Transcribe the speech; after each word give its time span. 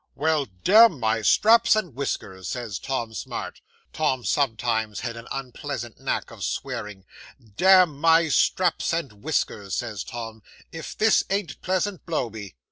'"Well, 0.15 0.47
damn 0.63 0.99
my 0.99 1.21
straps 1.21 1.75
and 1.75 1.93
whiskers," 1.93 2.47
says 2.47 2.79
Tom 2.79 3.13
Smart 3.13 3.61
(Tom 3.93 4.23
sometimes 4.25 5.01
had 5.01 5.15
an 5.15 5.27
unpleasant 5.31 5.99
knack 5.99 6.31
of 6.31 6.43
swearing) 6.43 7.05
"damn 7.55 7.99
my 7.99 8.29
straps 8.29 8.93
and 8.95 9.21
whiskers," 9.21 9.75
says 9.75 10.03
Tom, 10.03 10.41
"if 10.71 10.97
this 10.97 11.23
ain't 11.29 11.61
pleasant, 11.61 12.03
blow 12.07 12.31
me!" 12.31 12.55